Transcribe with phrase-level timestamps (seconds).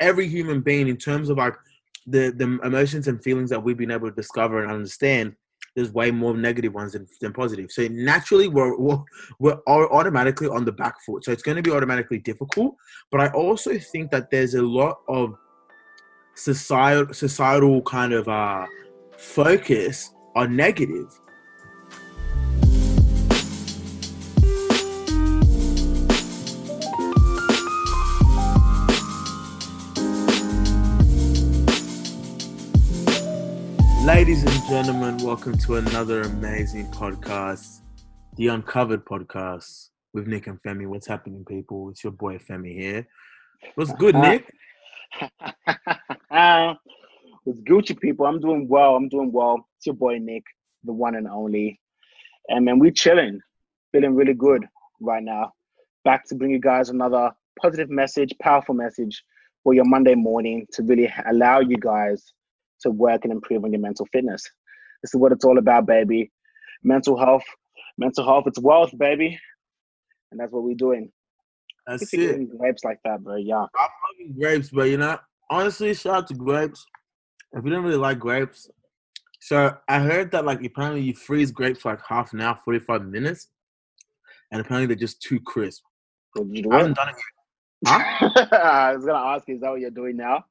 [0.00, 1.54] every human being, in terms of like
[2.06, 5.36] the the emotions and feelings that we've been able to discover and understand,
[5.76, 7.70] there's way more negative ones than, than positive.
[7.70, 8.98] So naturally, we're, we're
[9.38, 11.24] we're automatically on the back foot.
[11.24, 12.74] So it's going to be automatically difficult.
[13.10, 15.36] But I also think that there's a lot of
[16.34, 18.66] societal societal kind of uh,
[19.16, 21.08] focus on negative.
[34.04, 37.82] Ladies and gentlemen, welcome to another amazing podcast,
[38.36, 40.86] the Uncovered Podcast with Nick and Femi.
[40.86, 41.90] What's happening, people?
[41.90, 43.06] It's your boy Femi here.
[43.74, 44.54] What's good, uh, Nick?
[46.30, 46.74] Uh,
[47.44, 48.24] what's Gucci, people?
[48.24, 48.96] I'm doing well.
[48.96, 49.66] I'm doing well.
[49.76, 50.44] It's your boy Nick,
[50.84, 51.78] the one and only.
[52.48, 53.40] And man, we're chilling,
[53.92, 54.64] feeling really good
[55.00, 55.52] right now.
[56.06, 59.22] Back to bring you guys another positive message, powerful message
[59.62, 62.32] for your Monday morning to really allow you guys
[62.82, 64.42] to work and improve on your mental fitness.
[65.02, 66.30] This is what it's all about, baby.
[66.82, 67.44] Mental health,
[67.98, 69.38] mental health, it's wealth, baby.
[70.30, 71.10] And that's what we're doing.
[71.86, 72.58] That's it.
[72.58, 73.36] Grapes like that, bro.
[73.36, 73.56] Yeah.
[73.56, 75.18] I'm loving grapes, but you know,
[75.50, 76.86] honestly, shout out to grapes.
[77.52, 78.70] If you don't really like grapes,
[79.40, 83.06] so I heard that like apparently you freeze grapes for like half an hour, 45
[83.06, 83.48] minutes,
[84.52, 85.82] and apparently they're just too crisp.
[86.36, 87.16] Well, I haven't done it.
[87.86, 88.46] Huh?
[88.52, 90.44] I was gonna ask you, is that what you're doing now?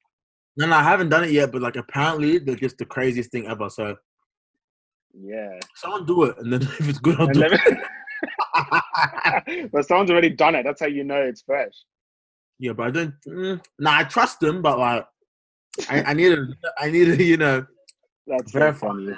[0.59, 3.47] No, no, I haven't done it yet, but like apparently they're just the craziest thing
[3.47, 3.69] ever.
[3.69, 3.95] So
[5.13, 7.61] yeah, someone do it, and then if it's good, I'll do it.
[9.71, 10.63] but someone's already done it.
[10.63, 11.71] That's how you know it's fresh.
[12.59, 13.13] Yeah, but I don't.
[13.25, 15.07] Mm, nah, I trust them, but like,
[15.89, 17.65] I, I need to, I need to, you know.
[18.27, 19.13] That's very funny.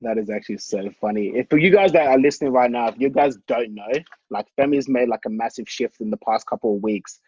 [0.00, 1.32] That is actually so funny.
[1.34, 3.90] If for you guys that are listening right now, if you guys don't know,
[4.30, 7.18] like Femi's made like a massive shift in the past couple of weeks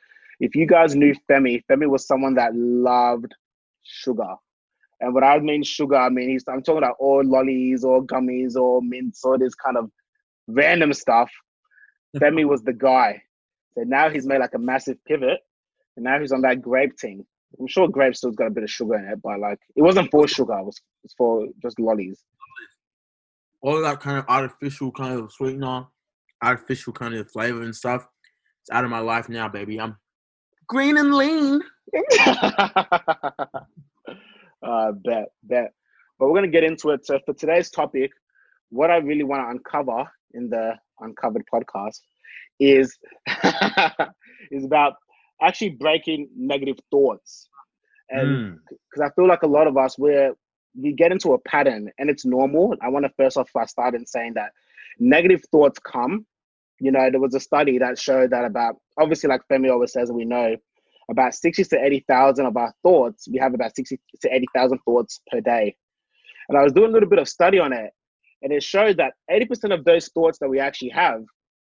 [0.41, 3.35] if you guys knew Femi, Femi was someone that loved
[3.83, 4.35] sugar.
[5.01, 8.57] And what I mean sugar, I mean he's I'm talking about all lollies or gummies
[8.57, 9.91] or mints or this kind of
[10.47, 11.31] random stuff.
[12.17, 13.23] Femi was the guy.
[13.75, 15.41] So now he's made like a massive pivot.
[15.97, 17.25] And now he's on that grape thing.
[17.59, 20.11] I'm sure grape still's got a bit of sugar in it, but like it wasn't
[20.11, 22.23] for sugar, it was, it was for just lollies.
[23.63, 25.87] All that kind of artificial kind of sweetener,
[26.43, 28.07] artificial kind of flavor and stuff.
[28.63, 29.81] It's out of my life now, baby.
[29.81, 29.97] I'm
[30.69, 31.61] green and lean.
[32.21, 33.43] uh,
[35.05, 35.73] bet, bet.
[36.19, 37.07] But we're gonna get into it.
[37.07, 38.11] So for today's topic,
[38.71, 42.01] what I really want to uncover in the Uncovered podcast
[42.59, 42.97] is
[44.51, 44.95] is about
[45.43, 47.49] actually breaking negative thoughts,
[48.09, 49.07] and because mm.
[49.07, 50.33] I feel like a lot of us we're
[50.79, 52.75] we get into a pattern and it's normal.
[52.83, 54.53] I want to first off I start in saying that
[54.99, 56.27] negative thoughts come
[56.81, 60.13] you know, there was a study that showed that about obviously, like Femi always says,
[60.13, 60.57] we know
[61.11, 63.29] about sixty to eighty thousand of our thoughts.
[63.29, 65.77] We have about sixty to eighty thousand thoughts per day.
[66.49, 67.91] And I was doing a little bit of study on it,
[68.43, 71.23] and it showed that eighty percent of those thoughts that we actually have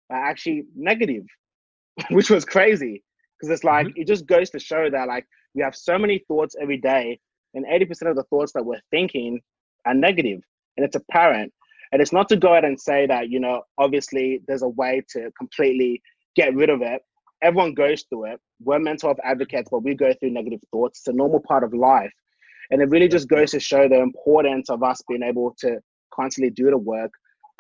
[0.09, 1.23] are actually negative,
[2.11, 3.03] which was crazy
[3.39, 4.01] because it's like mm-hmm.
[4.01, 5.25] it just goes to show that like
[5.55, 7.19] we have so many thoughts every day,
[7.53, 9.39] and eighty percent of the thoughts that we're thinking
[9.85, 10.41] are negative,
[10.75, 11.53] and it's apparent.
[11.91, 15.01] And it's not to go out and say that, you know, obviously there's a way
[15.09, 16.01] to completely
[16.35, 17.01] get rid of it.
[17.41, 18.39] Everyone goes through it.
[18.61, 20.99] We're mental health advocates, but we go through negative thoughts.
[20.99, 22.11] It's a normal part of life.
[22.71, 25.79] And it really just goes to show the importance of us being able to
[26.13, 27.11] constantly do the work,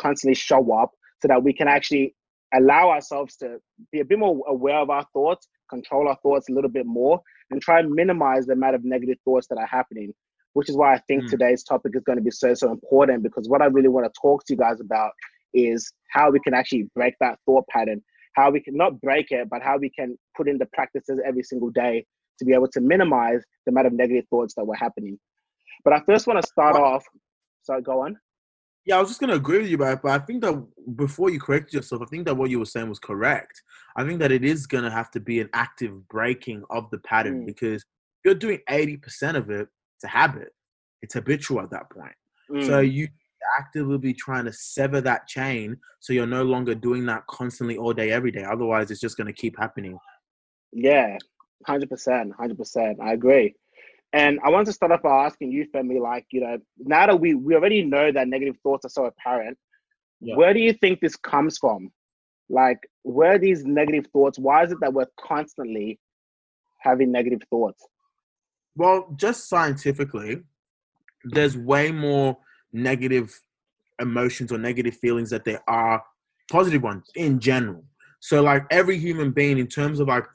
[0.01, 2.15] constantly show up so that we can actually
[2.53, 3.57] allow ourselves to
[3.91, 7.21] be a bit more aware of our thoughts, control our thoughts a little bit more,
[7.51, 10.13] and try and minimize the amount of negative thoughts that are happening
[10.57, 11.29] which is why I think mm.
[11.29, 14.19] today's topic is going to be so, so important because what I really want to
[14.19, 15.11] talk to you guys about
[15.53, 18.01] is how we can actually break that thought pattern,
[18.35, 21.43] how we can not break it, but how we can put in the practices every
[21.43, 22.03] single day
[22.39, 25.19] to be able to minimize the amount of negative thoughts that were happening.
[25.83, 27.05] But I first want to start off.
[27.61, 28.17] So go on.
[28.83, 31.29] Yeah, I was just going to agree with you, but, but I think that before
[31.29, 33.61] you corrected yourself, I think that what you were saying was correct.
[33.95, 36.97] I think that it is going to have to be an active breaking of the
[36.97, 37.45] pattern mm.
[37.45, 37.85] because
[38.25, 39.67] you're doing 80% of it,
[39.97, 40.53] it's a habit.
[41.01, 42.13] It's habitual at that point.
[42.51, 42.65] Mm.
[42.65, 43.07] So you
[43.57, 47.93] actively be trying to sever that chain so you're no longer doing that constantly all
[47.93, 48.43] day, every day.
[48.43, 49.97] Otherwise, it's just going to keep happening.
[50.71, 51.17] Yeah,
[51.67, 51.87] 100%.
[52.39, 52.95] 100%.
[53.01, 53.55] I agree.
[54.13, 57.19] And I want to start off by asking you, Femi, like, you know, now that
[57.19, 59.57] we, we already know that negative thoughts are so apparent,
[60.21, 60.35] yeah.
[60.35, 61.91] where do you think this comes from?
[62.49, 64.39] Like, where are these negative thoughts?
[64.39, 65.99] Why is it that we're constantly
[66.79, 67.85] having negative thoughts?
[68.77, 70.43] Well, just scientifically,
[71.23, 72.37] there's way more
[72.71, 73.37] negative
[73.99, 76.03] emotions or negative feelings that there are
[76.51, 77.83] positive ones in general.
[78.19, 80.25] So like every human being in terms of like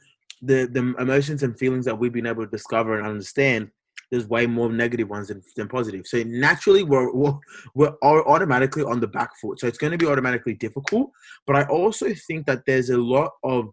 [0.40, 3.70] the the emotions and feelings that we've been able to discover and understand,
[4.10, 6.04] there's way more negative ones than, than positive.
[6.06, 7.38] So naturally, we're, we're
[7.76, 9.60] we're automatically on the back foot.
[9.60, 11.12] So it's going to be automatically difficult.
[11.46, 13.70] But I also think that there's a lot of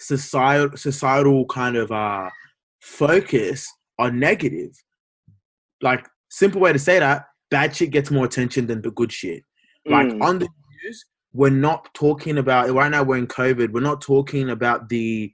[0.00, 2.30] societal societal kind of uh
[2.80, 4.72] focus on negative.
[5.82, 9.44] Like simple way to say that, bad shit gets more attention than the good shit.
[9.86, 10.22] Like mm.
[10.22, 10.48] on the
[10.84, 15.32] news, we're not talking about right now we're in COVID, we're not talking about the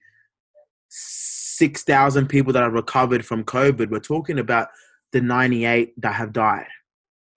[0.88, 3.90] six thousand people that have recovered from COVID.
[3.90, 4.68] We're talking about
[5.12, 6.66] the ninety eight that have died.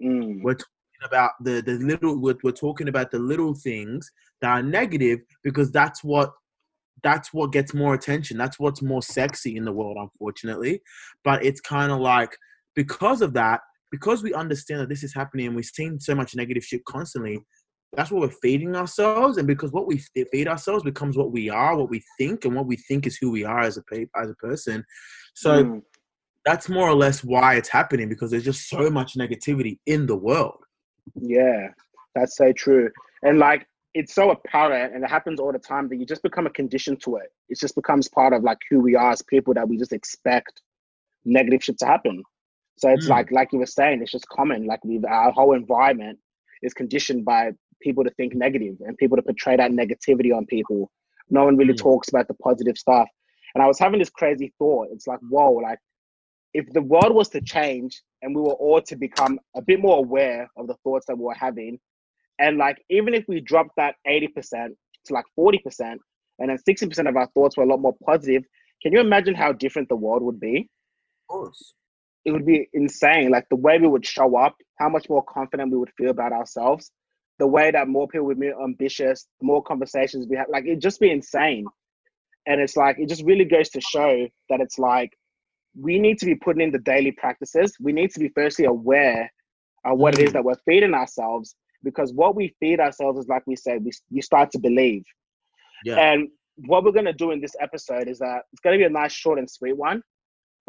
[0.03, 0.43] Mm.
[0.43, 0.65] We're talking
[1.05, 4.11] about the the little we're, we're talking about the little things
[4.41, 6.33] that are negative because that's what
[7.03, 8.37] that's what gets more attention.
[8.37, 10.81] That's what's more sexy in the world, unfortunately.
[11.23, 12.35] But it's kind of like
[12.75, 13.61] because of that,
[13.91, 17.39] because we understand that this is happening and we've seen so much negative shit constantly,
[17.93, 19.37] that's what we're feeding ourselves.
[19.37, 20.01] And because what we
[20.31, 23.31] feed ourselves becomes what we are, what we think, and what we think is who
[23.31, 24.83] we are as a as a person.
[25.33, 25.81] So mm.
[26.45, 30.15] that's more or less why it's happening because there's just so much negativity in the
[30.15, 30.59] world.
[31.15, 31.69] Yeah,
[32.13, 32.89] that's so true.
[33.23, 36.45] And like it's so apparent and it happens all the time that you just become
[36.45, 37.31] a condition to it.
[37.49, 40.61] It just becomes part of like who we are as people that we just expect
[41.25, 42.23] negative shit to happen.
[42.77, 43.09] So it's mm.
[43.09, 44.65] like like you were saying, it's just common.
[44.65, 46.19] Like we our whole environment
[46.61, 47.51] is conditioned by
[47.81, 50.91] people to think negative and people to portray that negativity on people.
[51.29, 51.79] No one really mm.
[51.79, 53.07] talks about the positive stuff.
[53.55, 54.89] And I was having this crazy thought.
[54.91, 55.79] It's like, whoa, like
[56.53, 59.97] if the world was to change and we were all to become a bit more
[59.97, 61.79] aware of the thoughts that we were having
[62.39, 64.69] and like, even if we drop that 80%
[65.05, 65.97] to like 40%,
[66.39, 68.43] and then 60% of our thoughts were a lot more positive,
[68.81, 70.69] can you imagine how different the world would be?
[71.29, 71.73] Of course.
[72.23, 73.29] It would be insane.
[73.29, 76.31] Like the way we would show up, how much more confident we would feel about
[76.31, 76.91] ourselves,
[77.39, 80.47] the way that more people would be ambitious, more conversations we have.
[80.49, 81.65] Like it'd just be insane.
[82.45, 85.11] And it's like, it just really goes to show that it's like,
[85.79, 87.75] we need to be putting in the daily practices.
[87.79, 89.31] We need to be firstly aware
[89.85, 90.19] of what mm.
[90.19, 90.33] it is mm.
[90.33, 94.21] that we're feeding ourselves because what we feed ourselves is like we said we, you
[94.21, 95.03] start to believe.
[95.85, 95.95] Yeah.
[95.95, 96.27] and
[96.67, 98.89] what we're going to do in this episode is that it's going to be a
[98.89, 100.03] nice short and sweet one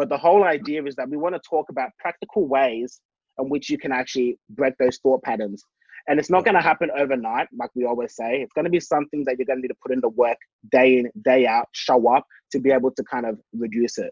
[0.01, 3.03] but the whole idea is that we want to talk about practical ways
[3.39, 5.63] in which you can actually break those thought patterns.
[6.09, 8.41] And it's not going to happen overnight like we always say.
[8.41, 10.39] It's going to be something that you're going to need to put in the work
[10.73, 14.11] day in day out show up to be able to kind of reduce it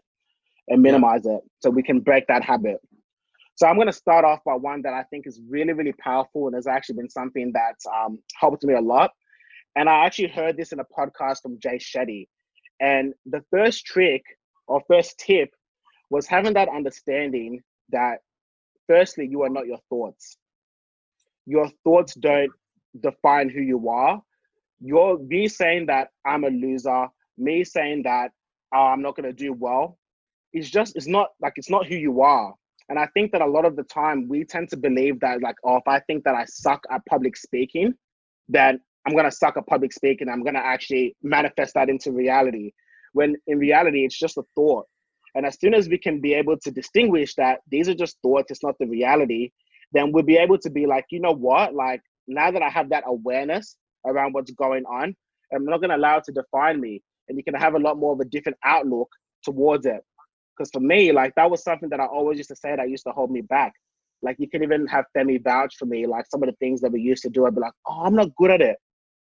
[0.67, 1.37] and minimize yeah.
[1.37, 2.77] it so we can break that habit
[3.59, 6.47] so I'm going to start off by one that I think is really, really powerful
[6.47, 9.11] and has actually been something that's um, helped me a lot.
[9.75, 12.29] And I actually heard this in a podcast from Jay Shetty.
[12.79, 14.23] And the first trick
[14.67, 15.49] or first tip
[16.09, 18.19] was having that understanding that
[18.87, 20.37] firstly, you are not your thoughts.
[21.45, 22.51] Your thoughts don't
[22.97, 24.21] define who you are.
[24.79, 27.07] You're me saying that I'm a loser,
[27.37, 28.31] me saying that
[28.73, 29.97] oh, I'm not gonna do well.
[30.53, 32.53] It's just it's not like it's not who you are.
[32.89, 35.55] And I think that a lot of the time we tend to believe that, like,
[35.63, 37.93] oh, if I think that I suck at public speaking,
[38.47, 40.27] then I'm gonna suck at public speaking.
[40.27, 42.71] I'm gonna actually manifest that into reality.
[43.13, 44.85] When in reality, it's just a thought.
[45.35, 48.49] And as soon as we can be able to distinguish that these are just thoughts,
[48.49, 49.51] it's not the reality,
[49.91, 51.75] then we'll be able to be like, you know what?
[51.75, 55.15] Like now that I have that awareness around what's going on,
[55.53, 57.01] I'm not gonna allow it to define me.
[57.27, 59.09] And you can have a lot more of a different outlook
[59.43, 60.03] towards it.
[60.59, 63.05] Because for me, like that was something that I always used to say that used
[63.05, 63.71] to hold me back.
[64.21, 66.91] Like you can even have Femi vouch for me, like some of the things that
[66.91, 68.77] we used to do, I'd be like, oh, I'm not good at it.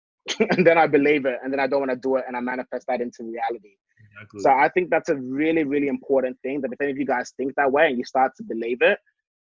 [0.57, 2.41] and then I believe it, and then I don't want to do it, and I
[2.41, 3.76] manifest that into reality.
[4.12, 4.41] Exactly.
[4.41, 7.33] So I think that's a really, really important thing that if any of you guys
[7.37, 8.99] think that way and you start to believe it,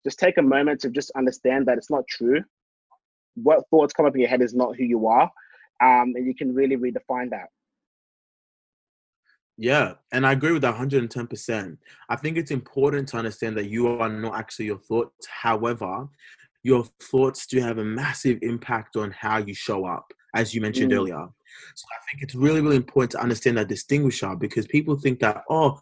[0.05, 2.41] just take a moment to just understand that it's not true.
[3.35, 5.31] What thoughts come up in your head is not who you are.
[5.81, 7.47] Um, and you can really redefine that.
[9.57, 11.77] Yeah, and I agree with that 110%.
[12.09, 15.27] I think it's important to understand that you are not actually your thoughts.
[15.27, 16.07] However,
[16.63, 20.91] your thoughts do have a massive impact on how you show up, as you mentioned
[20.91, 20.95] mm.
[20.95, 21.27] earlier.
[21.75, 25.43] So I think it's really, really important to understand that distinguisher because people think that,
[25.49, 25.79] oh,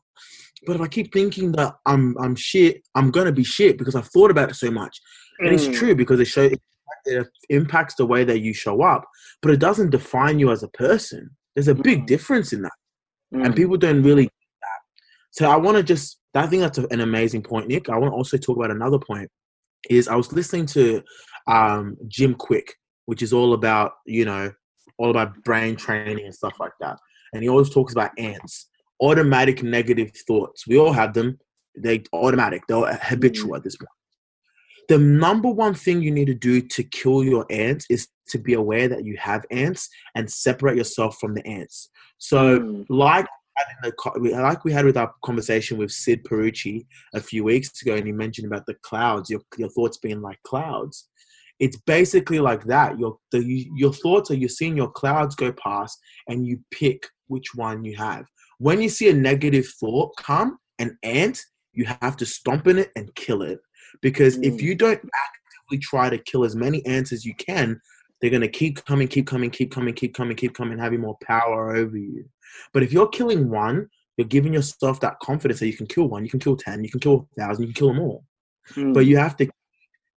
[0.65, 4.07] but if I keep thinking that I'm I'm shit, I'm gonna be shit because I've
[4.07, 4.99] thought about it so much.
[5.41, 5.45] Mm.
[5.45, 5.75] And it's mm.
[5.75, 6.53] true because it shows
[7.05, 9.05] it impacts the way that you show up,
[9.41, 11.31] but it doesn't define you as a person.
[11.55, 12.07] There's a big mm.
[12.07, 12.73] difference in that
[13.33, 13.45] mm.
[13.45, 14.79] and people don't really that.
[15.31, 17.89] So I want to just I think that's an amazing point, Nick.
[17.89, 19.29] I want to also talk about another point.
[19.89, 21.01] Is I was listening to
[21.47, 22.69] um, Jim Kwik,
[23.05, 24.51] which is all about you know
[24.97, 26.97] all about brain training and stuff like that,
[27.33, 28.69] and he always talks about ants,
[29.01, 30.67] automatic negative thoughts.
[30.67, 31.39] We all have them.
[31.77, 32.63] They automatic.
[32.67, 33.57] They're habitual mm.
[33.57, 33.89] at this point
[34.91, 38.53] the number one thing you need to do to kill your ants is to be
[38.53, 41.89] aware that you have ants and separate yourself from the ants.
[42.17, 42.85] So, mm.
[42.89, 43.27] like
[43.83, 43.93] the,
[44.41, 48.11] like we had with our conversation with Sid Perucci a few weeks ago, and he
[48.11, 51.07] mentioned about the clouds, your your thoughts being like clouds.
[51.59, 52.97] It's basically like that.
[52.99, 53.43] Your the
[53.75, 57.95] your thoughts are you're seeing your clouds go past, and you pick which one you
[57.97, 58.25] have.
[58.57, 61.41] When you see a negative thought come, an ant,
[61.73, 63.59] you have to stomp in it and kill it.
[64.01, 64.43] Because mm.
[64.43, 67.79] if you don't actively try to kill as many ants as you can,
[68.21, 71.75] they're gonna keep coming, keep coming, keep coming, keep coming, keep coming, having more power
[71.75, 72.25] over you.
[72.73, 76.23] But if you're killing one, you're giving yourself that confidence that you can kill one,
[76.23, 78.23] you can kill ten, you can kill a thousand, you can kill them all.
[78.73, 78.93] Mm.
[78.93, 79.49] But you have to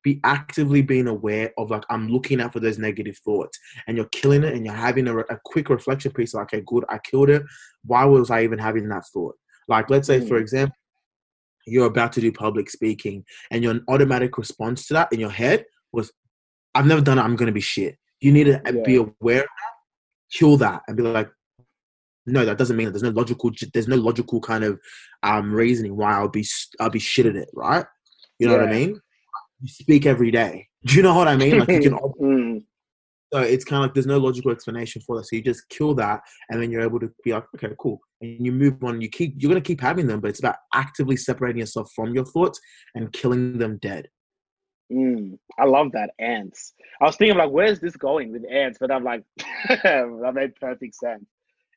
[0.02, 4.06] be actively being aware of like I'm looking out for those negative thoughts, and you're
[4.06, 6.34] killing it, and you're having a, a quick reflection piece.
[6.34, 7.42] Like, okay, good, I killed it.
[7.84, 9.37] Why was I even having that thought?
[9.66, 10.28] Like, let's say, mm.
[10.28, 10.76] for example,
[11.66, 15.64] you're about to do public speaking, and your automatic response to that in your head
[15.92, 16.12] was,
[16.75, 17.23] "I've never done it.
[17.23, 18.83] I'm going to be shit." You need to yeah.
[18.85, 19.75] be aware of that,
[20.33, 21.28] kill that, and be like,
[22.26, 23.50] no, that doesn't mean that there's no logical.
[23.73, 24.81] There's no logical kind of
[25.23, 26.47] um, reasoning why I'll be
[26.81, 27.85] I'll be shit at it, right?
[28.38, 28.61] You know yeah.
[28.62, 29.00] what I mean?
[29.61, 30.69] You speak every day.
[30.87, 31.59] Do you know what I mean?
[31.59, 31.93] Like you can.
[32.21, 32.62] mm.
[33.33, 35.25] So it's kind of like there's no logical explanation for that.
[35.25, 38.45] So you just kill that, and then you're able to be like, okay, cool, and
[38.45, 39.00] you move on.
[39.00, 42.25] You keep you're gonna keep having them, but it's about actively separating yourself from your
[42.25, 42.61] thoughts
[42.95, 44.09] and killing them dead.
[44.92, 46.72] Mm, I love that ants.
[47.00, 48.78] I was thinking like, where's this going with ants?
[48.80, 49.22] But I'm like,
[49.68, 51.24] that made perfect sense.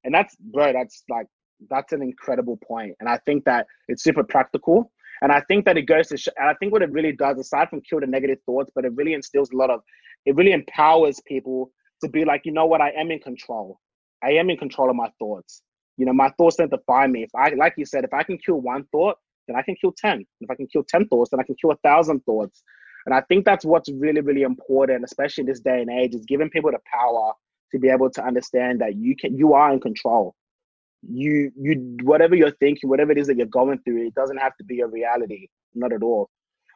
[0.04, 1.28] And that's, bro, that's like,
[1.70, 2.96] that's an incredible point.
[3.00, 4.92] And I think that it's super practical.
[5.22, 7.40] And I think that it goes to, sh- and I think what it really does,
[7.40, 9.82] aside from kill the negative thoughts, but it really instills a lot of,
[10.26, 11.72] it really empowers people
[12.04, 13.80] to be like, you know what, I am in control.
[14.24, 15.64] I am in control of my thoughts.
[15.98, 17.24] You know, my thoughts don't define me.
[17.24, 19.94] If I, like you said, if I can kill one thought, then I can kill
[19.98, 20.26] 10.
[20.42, 22.64] If I can kill 10 thoughts, then I can kill a thousand thoughts.
[23.08, 26.26] And I think that's what's really, really important, especially in this day and age, is
[26.26, 27.32] giving people the power
[27.72, 30.36] to be able to understand that you can you are in control.
[31.02, 34.58] You you whatever you're thinking whatever it is that you're going through it doesn't have
[34.58, 36.30] to be a reality not at all.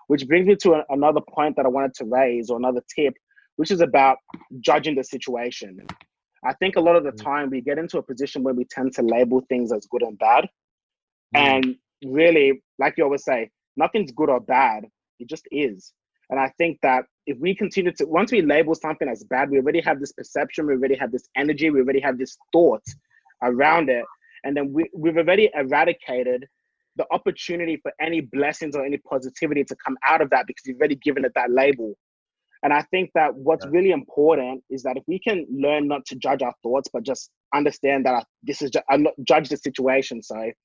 [0.07, 3.13] Which brings me to a, another point that i wanted to raise or another tip
[3.57, 4.17] which is about
[4.61, 5.85] judging the situation.
[6.45, 7.23] I think a lot of the mm.
[7.23, 10.17] time we get into a position where we tend to label things as good and
[10.17, 10.47] bad.
[11.35, 11.39] Mm.
[11.39, 14.85] and really like you always say nothing's good or bad
[15.19, 15.93] it just is
[16.31, 19.57] and I think that if we continue to, once we label something as bad, we
[19.57, 22.83] already have this perception, we already have this energy, we already have this thought
[23.43, 24.05] around it.
[24.43, 26.47] And then we, we've already eradicated
[26.95, 30.79] the opportunity for any blessings or any positivity to come out of that because you've
[30.79, 31.93] already given it that label.
[32.63, 33.71] And I think that what's yeah.
[33.73, 37.29] really important is that if we can learn not to judge our thoughts, but just
[37.53, 40.55] understand that this is just, I'm not judge the situation, sorry,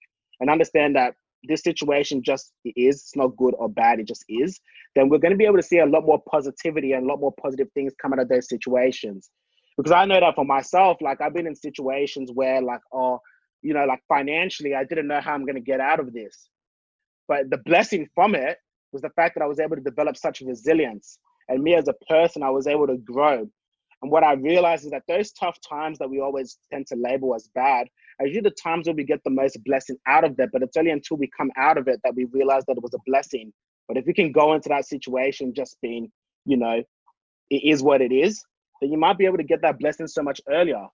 [0.41, 1.15] and understand that
[1.45, 4.61] this situation just is, it's not good or bad, it just is,
[4.95, 7.21] then we're going to be able to see a lot more positivity and a lot
[7.21, 9.31] more positive things come out of those situations.
[9.77, 13.21] Because I know that for myself, like I've been in situations where, like, oh,
[13.63, 16.49] you know, like financially, I didn't know how I'm going to get out of this.
[17.29, 18.59] But the blessing from it
[18.93, 21.19] was the fact that I was able to develop such resilience.
[21.49, 23.49] And me as a person, I was able to grow.
[24.03, 27.35] And what I realized is that those tough times that we always tend to label
[27.35, 27.89] as bad
[28.21, 30.51] are usually the times where we get the most blessing out of that.
[30.53, 32.95] But it's only until we come out of it that we realize that it was
[32.95, 33.53] a blessing.
[33.89, 36.11] But if we can go into that situation just being,
[36.45, 36.83] you know,
[37.51, 38.45] it is what it is,
[38.81, 40.87] then you might be able to get that blessing so much earlier.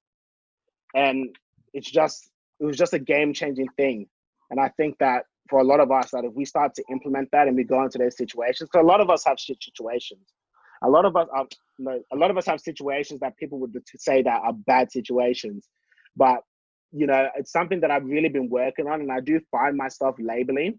[0.94, 1.34] And
[1.72, 2.30] it's just,
[2.60, 4.06] it was just a game changing thing.
[4.50, 7.30] And I think that for a lot of us, that if we start to implement
[7.32, 10.22] that and we go into those situations, because a lot of us have shit situations.
[10.82, 11.46] A lot of us are,
[12.12, 15.68] a lot of us have situations that people would say that are bad situations.
[16.16, 16.40] But
[16.92, 20.16] you know, it's something that I've really been working on, and I do find myself
[20.18, 20.78] labeling,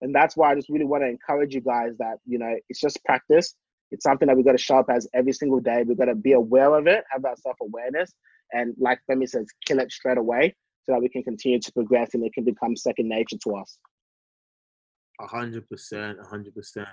[0.00, 2.80] and that's why I just really want to encourage you guys that you know it's
[2.80, 3.54] just practice.
[3.92, 5.84] It's something that we've got to show up as every single day.
[5.86, 8.12] We've got to be aware of it, have that self awareness,
[8.52, 10.54] and like Femi says, kill it straight away
[10.84, 13.78] so that we can continue to progress and it can become second nature to us.
[15.20, 16.88] A hundred percent, a hundred percent.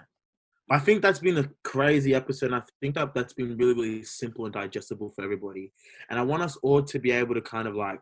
[0.71, 2.53] I think that's been a crazy episode.
[2.53, 5.71] I think that that's been really, really simple and digestible for everybody.
[6.09, 7.99] And I want us all to be able to kind of like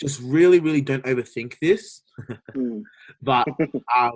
[0.00, 2.02] just really, really don't overthink this.
[2.54, 2.82] mm.
[3.22, 3.46] but
[3.96, 4.12] um,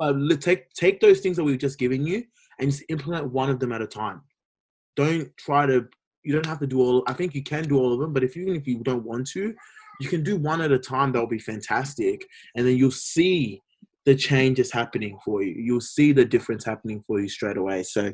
[0.00, 2.24] uh, take take those things that we've just given you
[2.58, 4.22] and just implement one of them at a time.
[4.96, 5.88] Don't try to.
[6.22, 7.02] You don't have to do all.
[7.06, 9.26] I think you can do all of them, but if even if you don't want
[9.30, 9.54] to,
[10.00, 11.12] you can do one at a time.
[11.12, 13.60] That'll be fantastic, and then you'll see
[14.04, 15.54] the change is happening for you.
[15.56, 17.82] You'll see the difference happening for you straight away.
[17.82, 18.12] So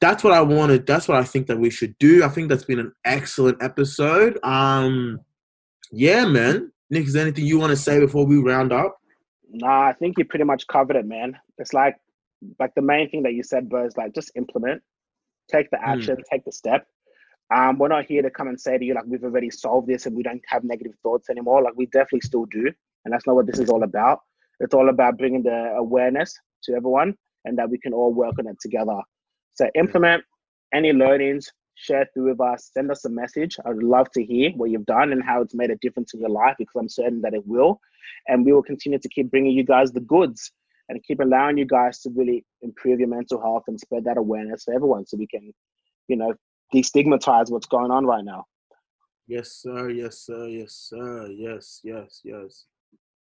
[0.00, 0.86] that's what I wanted.
[0.86, 2.24] That's what I think that we should do.
[2.24, 4.38] I think that's been an excellent episode.
[4.44, 5.20] Um,
[5.90, 6.72] yeah, man.
[6.90, 8.98] Nick, is there anything you want to say before we round up?
[9.50, 11.36] Nah, I think you pretty much covered it, man.
[11.58, 11.96] It's like
[12.60, 14.80] like the main thing that you said, bro, is like just implement,
[15.50, 15.90] take the hmm.
[15.90, 16.22] action, mm.
[16.30, 16.86] take the step.
[17.52, 20.06] Um, we're not here to come and say to you like we've already solved this
[20.06, 21.62] and we don't have negative thoughts anymore.
[21.62, 22.70] Like we definitely still do,
[23.04, 24.20] and that's not what this is all about.
[24.60, 28.48] It's all about bringing the awareness to everyone and that we can all work on
[28.48, 29.00] it together.
[29.54, 30.24] So implement
[30.72, 33.56] any learnings, share through with us, send us a message.
[33.64, 36.20] I would love to hear what you've done and how it's made a difference in
[36.20, 37.80] your life because I'm certain that it will.
[38.26, 40.50] And we will continue to keep bringing you guys the goods
[40.88, 44.64] and keep allowing you guys to really improve your mental health and spread that awareness
[44.64, 45.52] for everyone so we can,
[46.08, 46.34] you know,
[46.74, 48.44] destigmatize what's going on right now.
[49.26, 49.90] Yes, sir.
[49.90, 50.46] Yes, sir.
[50.46, 51.28] Yes, sir.
[51.28, 52.64] Yes, yes, yes.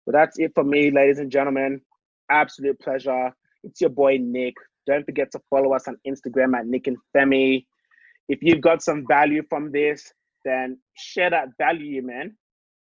[0.06, 1.82] But that's it for me, ladies and gentlemen.
[2.29, 3.32] Absolute pleasure.
[3.63, 4.56] It's your boy Nick.
[4.88, 7.65] Don't forget to follow us on Instagram at Nick and Femi.
[8.27, 10.13] If you've got some value from this,
[10.46, 12.36] then share that value, man.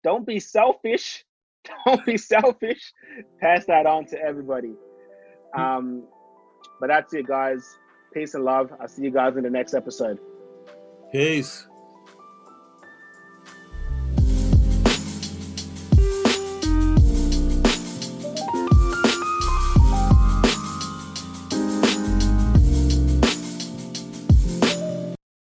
[0.03, 1.23] Don't be selfish.
[1.85, 2.93] Don't be selfish.
[3.41, 4.73] Pass that on to everybody.
[5.57, 6.03] Um,
[6.79, 7.77] but that's it, guys.
[8.13, 8.71] Peace and love.
[8.79, 10.19] I'll see you guys in the next episode.
[11.11, 11.67] Peace.